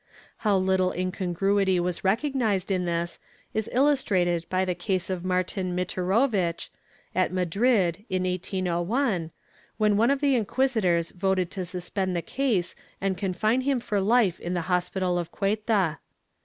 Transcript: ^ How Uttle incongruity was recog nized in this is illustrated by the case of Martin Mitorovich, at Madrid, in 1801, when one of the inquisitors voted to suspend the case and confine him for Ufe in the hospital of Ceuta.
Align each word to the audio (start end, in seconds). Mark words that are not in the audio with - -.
^ 0.01 0.03
How 0.37 0.59
Uttle 0.59 0.97
incongruity 0.97 1.79
was 1.79 1.99
recog 2.01 2.33
nized 2.33 2.71
in 2.71 2.85
this 2.85 3.19
is 3.53 3.69
illustrated 3.71 4.49
by 4.49 4.65
the 4.65 4.73
case 4.73 5.11
of 5.11 5.23
Martin 5.23 5.75
Mitorovich, 5.75 6.69
at 7.13 7.31
Madrid, 7.31 8.03
in 8.09 8.23
1801, 8.23 9.29
when 9.77 9.97
one 9.97 10.09
of 10.09 10.19
the 10.19 10.35
inquisitors 10.35 11.11
voted 11.11 11.51
to 11.51 11.65
suspend 11.65 12.15
the 12.15 12.23
case 12.23 12.73
and 12.99 13.15
confine 13.15 13.61
him 13.61 13.79
for 13.79 13.99
Ufe 13.99 14.39
in 14.39 14.55
the 14.55 14.61
hospital 14.61 15.19
of 15.19 15.29
Ceuta. 15.31 15.99